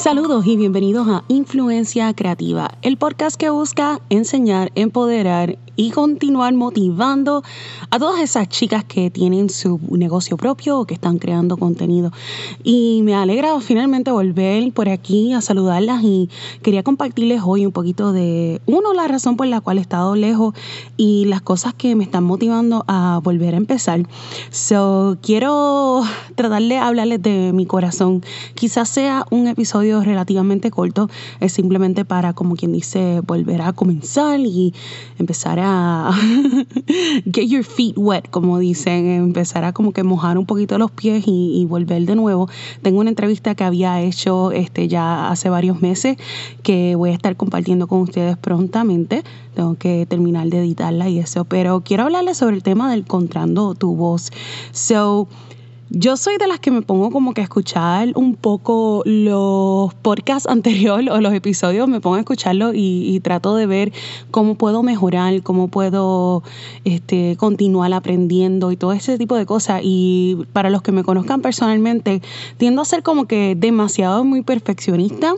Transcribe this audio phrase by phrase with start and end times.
[0.00, 7.42] Saludos y bienvenidos a Influencia Creativa, el podcast que busca enseñar, empoderar y continuar motivando
[7.90, 12.12] a todas esas chicas que tienen su negocio propio o que están creando contenido.
[12.64, 16.30] Y me alegra finalmente volver por aquí a saludarlas y
[16.62, 20.54] quería compartirles hoy un poquito de, uno, la razón por la cual he estado lejos
[20.96, 24.06] y las cosas que me están motivando a volver a empezar.
[24.50, 26.02] So, quiero
[26.36, 28.22] tratar de hablarles de mi corazón.
[28.54, 31.08] Quizás sea un episodio relativamente corto,
[31.40, 34.72] es simplemente para, como quien dice, volver a comenzar y
[35.18, 36.12] empezar a
[37.24, 41.24] get your feet wet, como dicen, empezar a como que mojar un poquito los pies
[41.26, 42.48] y, volver de nuevo.
[42.82, 46.16] Tengo una entrevista que había hecho este ya hace varios meses
[46.62, 49.22] que voy a estar compartiendo con ustedes prontamente.
[49.54, 53.74] Tengo que terminar de editarla y eso, pero quiero hablarles sobre el tema del encontrando
[53.74, 54.30] tu voz.
[54.70, 55.26] So,
[55.92, 60.48] yo soy de las que me pongo como que a escuchar un poco los podcasts
[60.48, 63.92] anteriores o los episodios, me pongo a escucharlo y, trato de ver
[64.30, 66.42] cómo puedo mejorar, cómo puedo
[66.84, 69.80] este, continuar aprendiendo y todo ese tipo de cosas.
[69.84, 72.22] Y para los que me conozcan personalmente,
[72.56, 75.34] tiendo a ser como que demasiado muy perfeccionista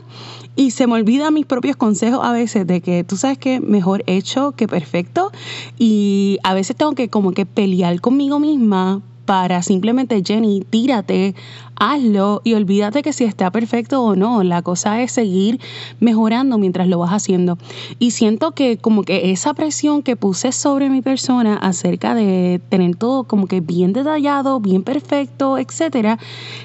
[0.55, 4.05] y se me olvidan mis propios consejos a veces de que tú sabes que mejor
[4.07, 5.33] hecho que perfecto
[5.79, 11.35] y a veces tengo que como que pelear conmigo misma para simplemente, Jenny, tírate,
[11.77, 14.43] hazlo y olvídate que si está perfecto o no.
[14.43, 15.61] La cosa es seguir
[16.01, 17.59] mejorando mientras lo vas haciendo.
[17.99, 22.97] Y siento que como que esa presión que puse sobre mi persona acerca de tener
[22.97, 26.19] todo como que bien detallado, bien perfecto, etcétera,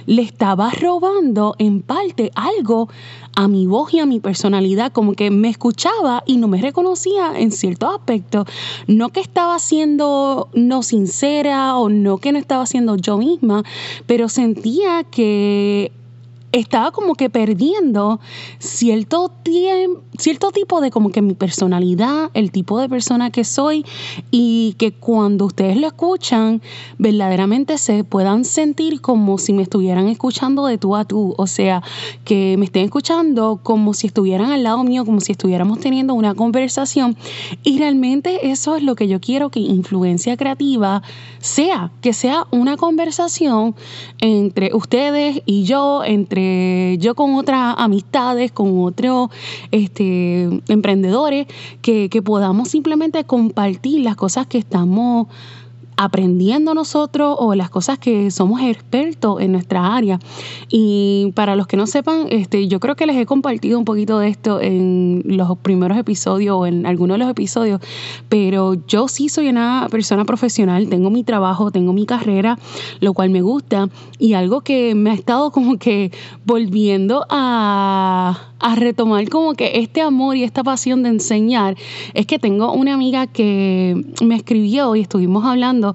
[0.06, 2.90] le estaba robando en parte algo
[3.38, 7.40] a mi voz y a mi personalidad, como que me escuchaba y no me reconocía
[7.40, 8.48] en ciertos aspectos.
[8.88, 13.64] No que estaba siendo no sincera o no que no estaba siendo yo misma,
[14.08, 15.92] pero sentía que
[16.52, 18.20] estaba como que perdiendo
[18.60, 19.32] cierto,
[20.18, 23.86] cierto tipo de como que mi personalidad, el tipo de persona que soy
[24.32, 26.62] y que cuando ustedes lo escuchan
[26.98, 31.84] verdaderamente se puedan sentir como si me estuvieran escuchando de tú a tú, o sea,
[32.24, 36.34] que me estén escuchando como si estuvieran al lado mío, como si estuviéramos teniendo una
[36.34, 37.18] conversación.
[37.64, 41.04] Y realmente eso es lo que yo quiero que influencia creativa
[41.40, 43.76] sea, que sea una conversación
[44.20, 46.37] entre ustedes y yo, entre
[47.00, 49.30] yo con otras amistades, con otros
[49.72, 51.48] este, emprendedores,
[51.82, 55.28] que, que podamos simplemente compartir las cosas que estamos
[55.98, 60.20] aprendiendo nosotros o las cosas que somos expertos en nuestra área.
[60.70, 64.20] Y para los que no sepan, este, yo creo que les he compartido un poquito
[64.20, 67.82] de esto en los primeros episodios o en algunos de los episodios,
[68.30, 72.60] pero yo sí soy una persona profesional, tengo mi trabajo, tengo mi carrera,
[73.00, 76.12] lo cual me gusta y algo que me ha estado como que
[76.46, 81.76] volviendo a a retomar como que este amor y esta pasión de enseñar
[82.14, 85.87] es que tengo una amiga que me escribió y estuvimos hablando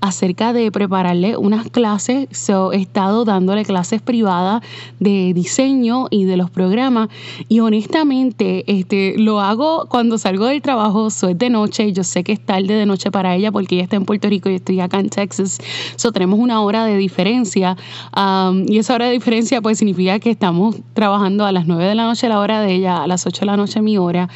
[0.00, 2.28] acerca de prepararle unas clases.
[2.30, 4.62] So, he estado dándole clases privadas
[4.98, 7.08] de diseño y de los programas
[7.48, 12.32] y honestamente este, lo hago cuando salgo del trabajo, soy de noche, yo sé que
[12.32, 15.00] es tarde de noche para ella porque ella está en Puerto Rico y estoy acá
[15.00, 15.58] en Texas,
[15.96, 17.76] so, tenemos una hora de diferencia
[18.16, 21.94] um, y esa hora de diferencia pues significa que estamos trabajando a las 9 de
[21.94, 24.28] la noche la hora de ella, a las 8 de la noche mi hora.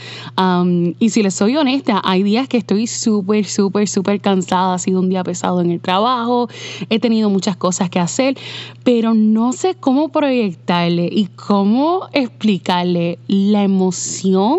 [0.99, 4.75] y si les soy honesta, hay días que estoy súper, súper, súper cansada.
[4.75, 6.49] Ha sido un día pesado en el trabajo,
[6.91, 8.37] he tenido muchas cosas que hacer,
[8.83, 14.59] pero no sé cómo proyectarle y cómo explicarle la emoción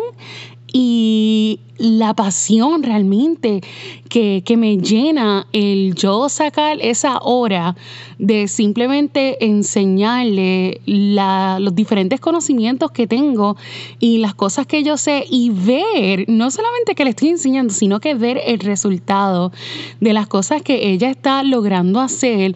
[0.77, 3.61] y la pasión realmente
[4.09, 7.75] que, me llena el yo sacar esa hora
[8.17, 13.57] de simplemente enseñarle los diferentes conocimientos que tengo
[13.99, 17.99] y las cosas que yo sé y ver, no solamente que le estoy enseñando, sino
[17.99, 19.51] que ver el resultado
[19.99, 22.55] de las cosas que ella está logrando hacer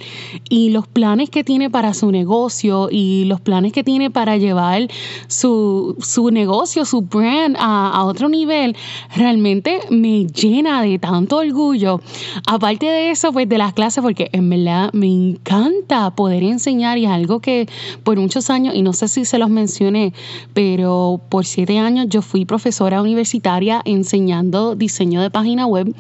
[0.49, 4.87] y los planes que tiene para su negocio y los planes que tiene para llevar
[5.27, 5.97] su,
[6.31, 8.75] negocio, su brand a, a otro nivel
[9.15, 12.01] realmente me llena de tanto orgullo.
[12.45, 17.05] Aparte de eso, pues de las clases, porque en verdad me encanta poder enseñar y
[17.05, 17.67] es algo que
[18.03, 20.13] por muchos años, y no sé si se los mencioné,
[20.53, 25.93] pero por siete años yo fui profesora universitaria enseñando diseño de página web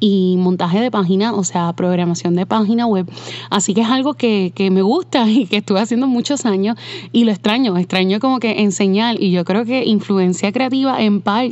[0.00, 3.08] y montaje de página, o sea, programación de página web.
[3.50, 6.76] Así que es algo que, me gusta y que estuve haciendo muchos años
[7.12, 11.49] y lo extraño, extraño como que enseñar y yo creo que influencia creativa en parte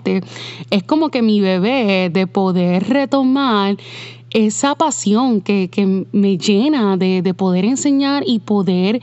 [0.71, 3.77] es como que mi bebé de poder retomar
[4.31, 9.01] esa pasión que, me llena de, de, poder enseñar y poder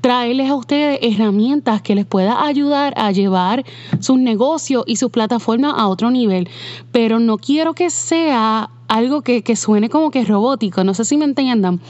[0.00, 3.64] traerles a ustedes herramientas que les pueda ayudar a llevar
[3.98, 6.48] sus negocios y sus plataformas a otro nivel.
[6.92, 11.16] Pero no quiero que sea algo que, que, suene como que robótico, no sé si
[11.16, 11.80] me entiendan,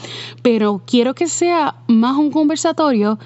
[0.43, 3.19] pero quiero que sea más un conversatorio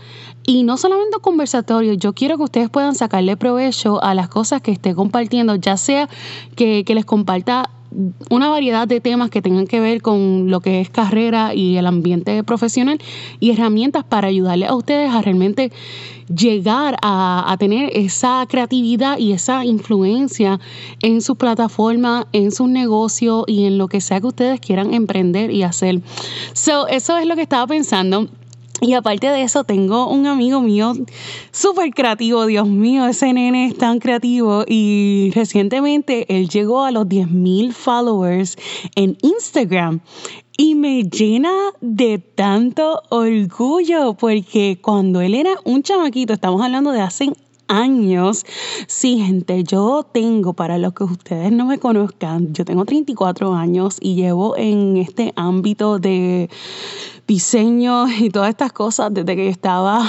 [0.44, 4.60] y no solamente un conversatorio, yo quiero que ustedes puedan sacarle provecho a las cosas
[4.60, 6.08] que esté compartiendo, ya sea
[6.56, 7.70] que, que les comparta
[8.31, 11.87] una variedad de temas que tengan que ver con lo que es carrera y el
[11.87, 12.99] ambiente profesional
[13.41, 15.73] y herramientas para ayudarles a ustedes a realmente
[16.35, 20.61] llegar a, tener esa creatividad y esa influencia
[21.00, 25.50] en su plataforma, en sus negocios y en lo que sea que ustedes quieran emprender
[25.50, 26.00] y hacer.
[26.55, 28.29] So, eso es lo que estaba pensando.
[28.82, 30.93] Y aparte de eso, tengo un amigo mío
[31.52, 34.64] súper creativo, Dios mío, ese nene es tan creativo.
[34.67, 38.56] Y recientemente él llegó a los 10.000 followers
[38.96, 40.00] en Instagram.
[40.58, 47.02] Y me llena de tanto orgullo porque cuando él era un chamaquito, estamos hablando de
[47.02, 47.32] hace
[47.69, 48.44] años.
[48.88, 53.99] Sí, gente, yo tengo, para los que ustedes no me conozcan, yo tengo 34 años
[54.00, 56.50] y llevo en este ámbito de
[57.32, 60.05] diseño y todas estas cosas desde que yo estaba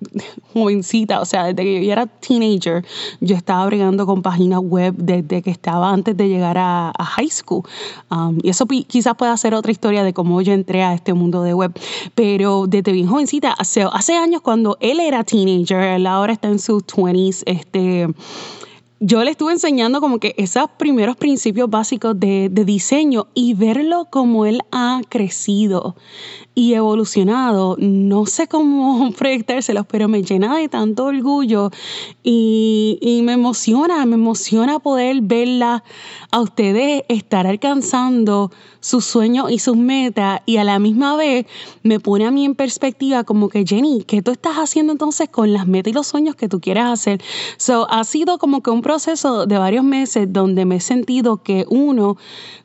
[0.54, 2.84] jovencita, o sea, desde que yo era teenager,
[3.20, 7.62] yo estaba bregando con páginas web desde que estaba antes de llegar a, high school.
[8.10, 11.42] Um, y eso quizás pueda ser otra historia de cómo yo entré a este mundo
[11.42, 11.72] de web,
[12.14, 16.60] pero desde bien jovencita, hace, hace años cuando él era teenager, él ahora está en
[16.60, 18.06] sus 20s, este
[19.00, 24.08] yo le estuve enseñando como que esos primeros principios básicos de, de, diseño y verlo
[24.10, 25.94] como él ha crecido
[26.58, 27.76] y evolucionado.
[27.78, 31.70] No sé cómo proyectárselos, pero me llena de tanto orgullo
[32.24, 35.84] y, y me emociona, me emociona poder verla
[36.32, 38.50] a ustedes estar alcanzando
[38.80, 41.46] sus sueños y sus metas y a la misma vez
[41.82, 45.52] me pone a mí en perspectiva como que Jenny, ¿qué tú estás haciendo entonces con
[45.52, 47.20] las metas y los sueños que tú quieres hacer?
[47.56, 51.66] So, ha sido como que un proceso de varios meses donde me he sentido que
[51.68, 52.16] uno,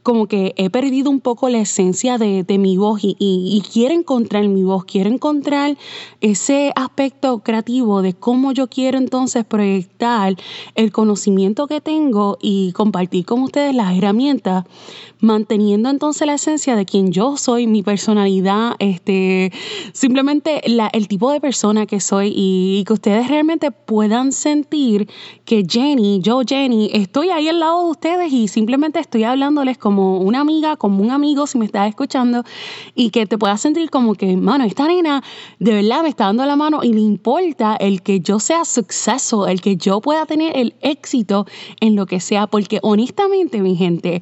[0.01, 3.61] como que he perdido un poco la esencia de, de mi voz y, y, y
[3.83, 5.75] quiero encontrar mi voz, quiero encontrar
[6.21, 10.37] ese aspecto creativo de cómo yo quiero entonces proyectar
[10.75, 14.63] el conocimiento que tengo y compartir con ustedes las herramientas
[15.23, 19.53] manteniendo entonces la esencia de quien yo soy, mi personalidad, este,
[19.93, 25.07] simplemente la, el tipo de persona que soy y, que ustedes realmente puedan sentir
[25.45, 30.17] que Jenny, yo Jenny, estoy ahí al lado de ustedes y simplemente estoy hablándoles como
[30.17, 32.43] una amiga, como un amigo si me estás escuchando
[32.93, 35.23] y que te puedas sentir como que, mano, esta nena
[35.59, 39.47] de verdad me está dando la mano y le importa el que yo sea suceso,
[39.47, 41.45] el que yo pueda tener el éxito
[41.79, 44.21] en lo que sea, porque honestamente, mi gente,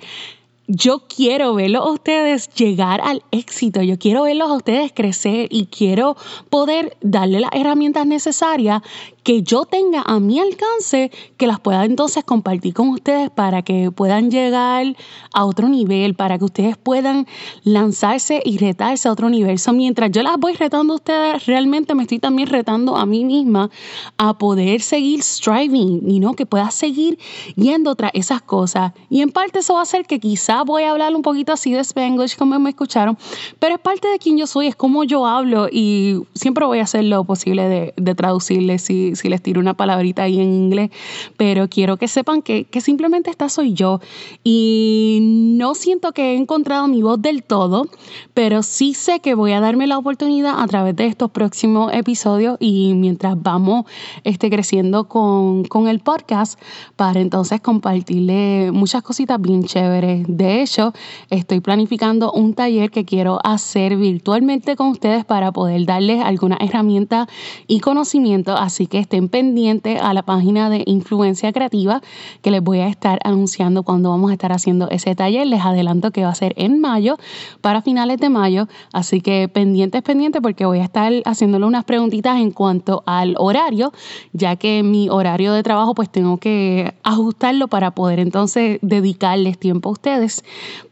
[0.68, 5.65] yo quiero verlos a ustedes llegar al éxito, yo quiero verlos a ustedes crecer y
[5.65, 6.15] quiero
[6.50, 8.81] poder darle las herramientas necesarias
[9.23, 13.91] que yo tenga a mi alcance, que las pueda entonces compartir con ustedes para que
[13.91, 14.95] puedan llegar
[15.33, 17.27] a otro nivel, para que ustedes puedan
[17.63, 19.59] lanzarse y retarse a otro nivel.
[19.73, 23.69] mientras yo las voy retando a ustedes, realmente me estoy también retando a mí misma
[24.18, 27.19] a poder seguir striving y no que pueda seguir
[27.56, 28.94] yendo tras esas cosas.
[29.09, 31.71] Y en parte eso va a hacer que quizá voy a hablar un poquito así
[31.71, 33.17] de Spanglish como me escucharon,
[33.59, 36.84] pero es parte de quien yo soy, es como yo hablo y siempre voy a
[36.84, 40.89] hacer lo posible de, de traducirles si si, les tiro una palabrita ahí en inglés,
[41.38, 44.00] pero quiero que sepan que, que simplemente esta soy yo
[44.44, 47.88] y no siento que he encontrado mi voz del todo,
[48.34, 52.58] pero sí sé que voy a darme la oportunidad a través de estos próximos episodios
[52.60, 53.86] y mientras vamos
[54.24, 56.60] este, creciendo con, con el podcast
[56.96, 60.25] para entonces compartirle muchas cositas bien chéveres.
[60.27, 60.94] De hecho,
[61.30, 67.27] estoy planificando un taller que quiero hacer virtualmente con ustedes para poder darles algunas herramientas
[67.68, 72.01] y conocimiento, así que estén pendientes a la página de Influencia Creativa
[72.41, 75.48] que les voy a estar anunciando cuando vamos a estar haciendo ese taller.
[75.48, 77.17] Les adelanto que va a ser en mayo,
[77.62, 82.38] para finales de mayo, así que pendientes, pendientes porque voy a estar haciéndole unas preguntitas
[82.39, 83.91] en cuanto al horario,
[84.34, 89.89] ya que mi horario de trabajo pues tengo que ajustarlo para poder entonces dedicarles tiempo
[89.89, 90.43] a ustedes,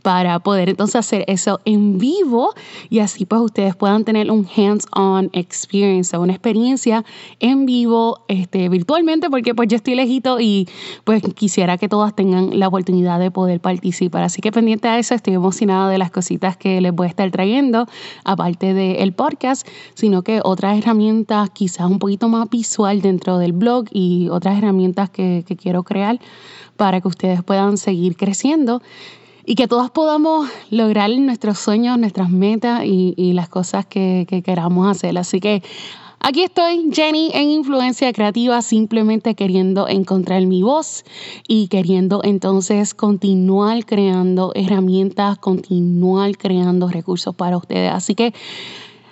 [0.01, 2.53] para poder entonces hacer eso en vivo
[2.89, 7.05] y así pues ustedes puedan tener un hands-on experience, una experiencia
[7.39, 10.67] en vivo este, virtualmente porque pues yo estoy lejito y
[11.03, 14.23] pues quisiera que todas tengan la oportunidad de poder participar.
[14.23, 17.29] Así que pendiente a eso, estoy emocionada de las cositas que les voy a estar
[17.31, 17.87] trayendo,
[18.23, 23.85] aparte del podcast, sino que otras herramientas quizás un poquito más visual dentro del blog
[23.91, 26.19] y otras herramientas que, quiero crear
[26.77, 28.81] para que ustedes puedan seguir creciendo
[29.45, 34.87] y que todas podamos lograr nuestros sueños, nuestras metas y, las cosas que, que queramos
[34.87, 35.17] hacer.
[35.17, 35.63] Así que
[36.21, 41.05] Aquí estoy, Jenny, en Influencia Creativa, simplemente queriendo encontrar mi voz
[41.47, 47.91] y queriendo entonces continuar creando herramientas, continuar creando recursos para ustedes.
[47.93, 48.33] Así que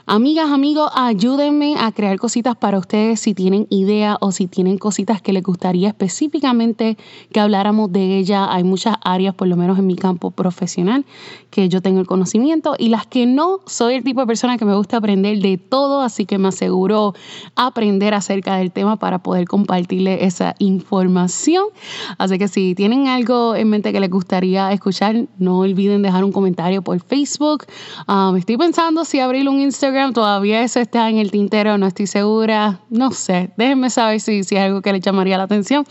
[0.09, 5.21] Amigas, amigos, ayúdenme a crear cositas para ustedes si tienen idea o si tienen cositas
[5.21, 6.97] que les gustaría específicamente
[7.33, 8.49] que habláramos de ella.
[8.49, 11.05] Hay muchas áreas, por lo menos en mi campo profesional,
[11.49, 14.63] que yo tengo el conocimiento y las que no, soy el tipo de persona que
[14.63, 17.13] me gusta aprender de todo, así que me aseguro
[17.57, 21.65] aprender acerca del tema para poder compartirle esa información.
[22.17, 26.31] Así que si tienen algo en mente que les gustaría escuchar, no olviden dejar un
[26.31, 27.65] comentario por Facebook.
[28.07, 32.07] Me estoy pensando si abrir un Instagram todavía eso está en el tintero, no estoy
[32.07, 35.85] segura, no sé, déjenme saber si, si es algo que les llamaría la atención,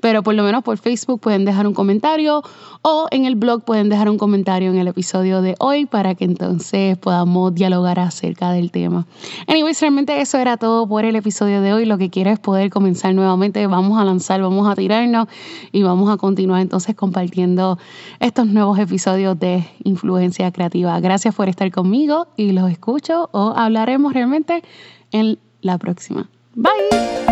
[0.00, 2.42] pero por lo menos por Facebook pueden dejar un comentario
[2.82, 6.24] o en el blog pueden dejar un comentario en el episodio de hoy para que
[6.24, 9.06] entonces podamos dialogar acerca del tema.
[9.46, 12.70] Anyways, realmente eso era todo por el episodio de hoy, lo que quiero es poder
[12.70, 15.26] comenzar nuevamente, vamos a lanzar, vamos a tirarnos
[15.72, 17.78] y vamos a continuar entonces compartiendo
[18.20, 20.98] estos nuevos episodios de Influencia Creativa.
[21.00, 24.62] Gracias por estar conmigo y los escucho hablaremos realmente
[25.12, 26.28] en la próxima.
[26.54, 27.27] Bye.